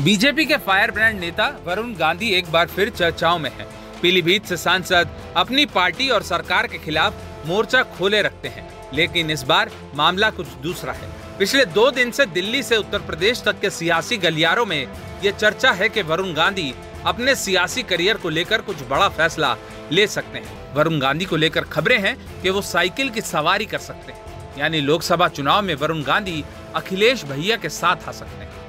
BJP 0.00 0.44
के 0.44 0.56
fire 0.56 0.90
brand 0.90 1.18
नेता 1.20 1.46
वरुण 1.64 1.92
गांधी 1.94 2.28
एक 2.34 2.50
बार 2.52 2.66
फिर 2.66 2.90
चर्चाओं 2.90 3.38
में 3.38 3.50
हैं। 3.50 3.66
पीलीभीत 4.02 4.44
से 4.46 4.56
सांसद 4.56 5.08
अपनी 5.36 5.64
पार्टी 5.66 6.08
और 6.08 6.22
सरकार 6.22 6.66
के 6.66 6.78
खिलाफ 6.78 7.46
मोर्चा 7.46 7.82
खोले 7.90 8.20
रखते 8.22 8.48
हैं, 8.48 8.66
लेकिन 8.94 9.30
इस 9.30 9.42
बार 9.42 9.70
मामला 9.94 10.30
कुछ 10.30 10.46
दूसरा 10.62 10.92
है। 10.92 11.08
पिछले 11.38 11.64
दो 11.66 11.90
दिन 11.90 12.10
से 12.10 12.26
दिल्ली 12.28 12.62
से 12.62 12.76
उत्तर 12.76 12.98
प्रदेश 13.00 13.42
तक 13.42 13.60
के 13.60 13.70
सियासी 13.70 14.16
गलियारों 14.16 14.64
में 14.66 14.80
ये 15.22 15.32
चर्चा 15.32 15.72
है 15.72 15.88
कि 15.88 16.02
वरुण 16.02 16.32
गांधी 16.34 16.72
अपने 17.04 17.34
सियासी 17.34 17.82
करियर 17.82 18.16
को 18.16 18.28
लेकर 18.28 18.62
कुछ 18.62 18.82
बड़ा 18.90 19.08
फैसला 19.10 19.56
ले 19.92 20.06
सकते 20.06 20.38
हैं। 20.38 20.74
वरुण 20.74 20.98
गांधी 20.98 21.24
को 21.24 21.36
लेकर 21.36 21.64
खबरें 21.66 21.98
हैं 21.98 22.16
कि 22.42 22.50
वो 22.50 22.62
साइकिल 22.64 23.10
की 23.10 23.20
सवारी 23.22 23.66
कर 23.66 23.78
सकते 23.80 24.12
हैं, 24.12 24.58
यानी 24.58 24.80
लोकसभा 24.80 25.28
चुनाव 25.30 25.62
में 25.62 25.74
वरुण 25.74 26.02
गांधी 26.02 26.42
अखिलेश 26.74 27.24
भैया 27.24 27.56
के 27.56 27.68
साथ 27.70 28.08
आ 28.08 28.12
सकते 28.12 28.44
हैं। 28.44 28.59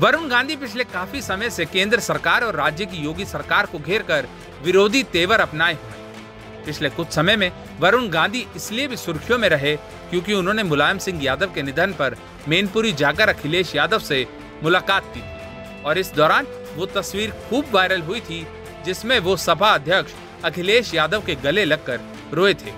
वरुण 0.00 0.28
गांधी 0.28 0.56
पिछले 0.56 0.84
काफ़ी 0.84 1.20
समय 1.22 1.50
से 1.50 1.64
केंद्र 1.64 2.00
सरकार 2.00 2.44
और 2.44 2.54
राज्य 2.54 2.86
की 2.86 2.96
योगी 2.96 3.24
सरकार 3.24 3.66
को 3.66 3.78
घेर 3.78 4.02
कर 4.02 4.28
विरोधी 4.62 5.02
तेवर 5.02 5.40
अपनाए 5.40 5.74
हुए 5.74 6.64
पिछले 6.64 6.90
कुछ 6.90 7.08
समय 7.08 7.36
में 7.36 7.50
वरुण 7.80 8.08
गांधी 8.08 8.46
इसलिए 8.56 8.86
भी 8.88 8.96
सुर्खियों 8.96 9.38
में 9.38 9.48
रहे 9.48 9.74
क्योंकि 10.10 10.34
उन्होंने 10.34 10.62
मुलायम 10.62 10.98
सिंह 10.98 11.24
यादव 11.24 11.52
के 11.54 11.62
निधन 11.62 11.92
पर 11.92 12.16
मेनपुरी 12.48 12.92
जाकर 12.92 13.28
अखिलेश 13.28 13.74
यादव 13.76 13.98
से 13.98 14.26
मुलाकात 14.62 15.12
की 15.16 15.82
और 15.82 15.98
इस 15.98 16.12
दौरान 16.14 16.46
वो 16.76 16.86
तस्वीर 16.86 17.30
खूब 17.48 17.64
वायरल 17.72 18.00
हुई 18.02 18.20
थी, 18.20 18.46
जिसमें 18.84 19.18
वो 19.18 19.36
सभा 19.36 19.70
अध्यक्ष 19.70 20.12
अखिलेश 20.44 20.94
यादव 20.94 21.22
के 21.24 21.34
गले 21.34 21.64
लगकर 21.64 22.00
रोए 22.32 22.54
थे। 22.54 22.72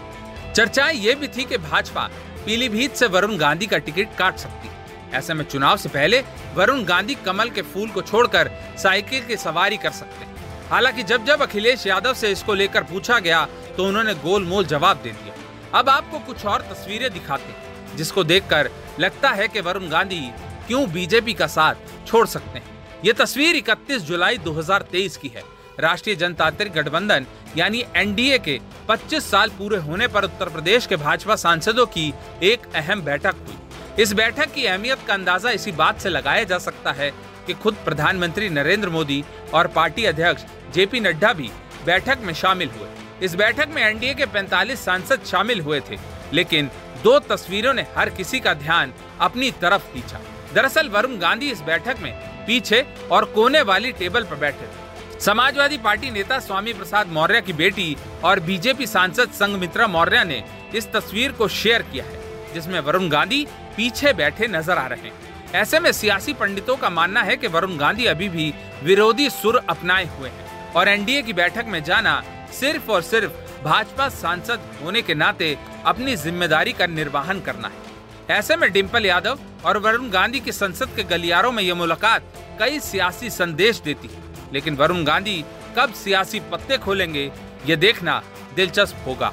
चर्चाएँ 0.55 0.95
ये 0.97 1.15
भी 1.15 1.29
थी 1.29 1.45
कि 1.45 1.59
भाजपा 1.59 2.09
पीलीभीत 2.47 2.95
से 2.95 3.07
वरुण 3.07 3.37
गांधी 3.37 3.67
का 3.67 3.79
टिकट 3.79 4.17
काट 4.19 4.37
सकती 4.37 4.69
ऐसे 5.17 5.35
में 5.35 5.45
चुनाव 5.45 5.77
से 5.77 5.89
पहले 5.89 6.23
वरुण 6.55 6.83
गांधी 6.85 7.15
कमल 7.17 7.51
के 7.51 7.63
फूल 7.65 7.89
को 7.89 8.03
छोड़कर 8.03 8.51
साइकिल 8.79 9.25
की 9.27 9.37
सवारी 9.37 9.77
कर 9.77 9.91
सकते 9.93 10.25
हैं। 10.25 10.69
हालाँकि 10.71 11.03
जब 11.03 11.25
जब 11.25 11.43
अखिलेश 11.43 11.87
यादव 11.87 12.15
से 12.15 12.31
इसको 12.31 12.55
लेकर 12.55 12.83
पूछा 12.85 13.19
गया 13.19 13.47
तो 13.77 13.85
उन्होंने 13.85 14.15
गोलमोल 14.17 14.65
जवाब 14.67 14.97
दे 14.97 15.11
दिया। 15.13 15.35
अब 15.75 15.89
आपको 15.89 16.19
कुछ 16.19 16.45
और 16.47 16.63
तस्वीरें 16.63 17.11
दिखाते 17.13 17.45
हैं, 17.45 17.97
जिसको 17.97 18.25
देखकर 18.25 18.71
लगता 19.01 19.31
है 19.31 19.49
कि 19.49 19.61
वरुण 19.61 19.89
गांधी 19.89 20.21
क्यों 20.67 20.91
बीजेपी 20.93 21.35
का 21.35 21.47
साथ 21.49 22.07
छोड़ 22.07 22.27
सकते 22.29 22.59
हैं। 22.59 22.79
ये 23.05 23.13
तस्वीर 23.13 23.57
31 23.57 24.03
जुलाई 24.03 24.39
2023 24.39 25.17
की 25.17 25.29
है। 25.29 25.43
राष्ट्रीय 25.81 26.17
जनतांत्रिक 26.17 26.73
गठबंधन, 26.73 27.27
यानी 27.57 27.83
एनडीए 27.97 28.39
के 28.39 28.59
25 28.89 29.31
साल 29.31 29.51
पूरे 29.59 29.77
होने 29.79 30.09
पर 30.09 30.25
उत्तर 30.25 30.49
प्रदेश 30.49 30.87
के 30.87 30.97
भाजपा 30.97 31.37
सांसदों 31.37 31.87
की 31.87 32.13
एक 32.43 32.67
अहम 32.75 33.03
बैठक 33.03 33.35
हुई। 33.39 33.57
इस 34.01 34.13
बैठक 34.13 34.53
की 34.53 34.65
अहमियत 34.67 34.99
का 35.07 35.15
अंदाज़ा 35.15 35.51
इसी 35.51 35.73
बात 35.73 36.01
से 36.01 36.09
लगाया 36.09 36.45
जा 36.45 36.59
सकता 36.59 36.93
है 36.93 37.11
कि 37.47 37.55
खुद 37.55 37.75
प्रधानमंत्री 37.75 38.49
नरेंद्र 38.49 38.89
मोदी 38.89 39.25
और 39.55 39.67
पार्टी 39.67 40.05
अध्यक्ष 40.05 40.43
जेपी 40.75 41.01
नड्डा 41.01 41.33
भी 41.33 41.51
बैठक 41.87 42.19
में 42.21 42.35
शामिल 42.35 42.69
हुए। 42.69 42.89
इस 43.23 43.35
बैठक 43.35 43.69
में 43.71 43.83
एनडीए 43.83 44.15
के 44.15 44.27
45 44.27 44.85
सांसद 44.85 45.21
शामिल 45.27 45.61
हुए 45.61 45.81
थे, 45.81 45.99
लेकिन 46.33 46.71
दो 47.03 47.19
तस्वीरों 47.19 47.75
ने 47.75 47.87
हर 47.97 48.11
किसी 48.11 48.41
का 48.41 48.55
ध्यान 48.55 48.93
अपनी 49.21 49.51
तरफ़ 49.51 49.83
खींचा। 49.83 50.21
दरअसल, 50.55 50.89
वरुण 50.89 51.19
गांधी 51.19 51.51
इस 51.51 51.61
बैठक 51.61 51.97
में 52.01 52.13
पीछे 52.47 52.87
और 53.11 53.25
कोने 53.25 53.63
वाली 53.63 53.93
टेबल 53.93 54.25
पर 54.25 54.37
बैठे 54.37 54.67
थे। 54.67 55.21
समाजवादी 55.21 55.79
पार्टी 55.79 56.11
नेता 56.11 56.39
स्वामी 56.39 56.73
प्रसाद 56.73 57.07
मौर्य 57.07 57.41
की 57.41 57.53
बेटी 57.53 57.97
और 58.25 58.41
बीजेपी 58.41 58.87
सांसद 58.87 59.29
संघमित्रा 59.29 59.87
मौर्य 59.87 60.25
ने 60.25 60.45
इस 60.75 60.93
तस्वीर 60.93 61.33
को 61.33 61.49
शेयर 61.49 61.83
किया 61.83 62.05
है। 62.05 62.20
जिसमें 62.55 62.79
वरुण 62.81 63.09
गांधी 63.09 63.45
पीछे 63.77 64.13
बैठे 64.13 64.47
नज़र 64.49 64.79
आ 64.79 64.87
रहे 64.87 65.09
हैं। 65.09 65.53
ऐसे 65.55 65.81
में 65.81 65.91
सियासी 65.93 66.33
पंडितों 66.33 66.77
का 66.77 66.91
मानना 66.91 67.23
है 67.23 67.37
कि 67.37 67.47
वरुण 67.49 67.77
गांधी 67.77 68.07
अभी 68.07 68.29
भी 68.29 68.53
विरोधी 68.83 69.29
सुर 69.31 69.57
अपनाए 69.69 70.09
हुए 70.09 70.29
हैं 70.29 70.73
और 70.73 70.89
एनडीए 70.89 71.23
की 71.23 71.33
बैठक 71.33 71.67
में 71.67 71.83
जाना 71.85 72.23
सिर्फ़ 72.53 72.91
और 72.91 73.03
सिर्फ़ 73.03 73.65
भाजपा 73.65 74.09
सांसद 74.09 74.61
होने 74.83 75.03
के 75.03 75.15
नाते 75.15 75.57
अपनी 75.87 76.17
ज़िम्मेदारी 76.17 76.73
का 76.73 76.87
निर्वहन 76.89 77.41
करना 77.41 77.69
है। 77.69 77.89
ऐसे 78.31 78.57
में 78.57 78.71
डिम्पल 78.73 79.07
यादव 79.07 79.39
और 79.65 79.79
वरुण 79.79 80.09
गांधी 80.11 80.41
की 80.41 80.53
संसद 80.53 80.95
के 80.97 81.03
गलियारों 81.05 81.53
में 81.53 81.63
यह 81.63 81.75
मुलाकात 81.75 82.33
कई 82.61 82.81
सियासी 82.81 83.31
संदेश 83.31 83.81
देती 83.81 84.09
है। 84.09 84.23
लेकिन 84.53 84.77
वरुण 84.77 85.05
गांधी 85.05 85.45
कब 85.79 85.93
सियासी 85.95 86.41
पत्ते 86.53 86.79
खोलेंगे 86.79 87.31
ये 87.67 87.77
देखना 87.77 88.23
दिलचस्प 88.57 89.05
होगा। 89.07 89.33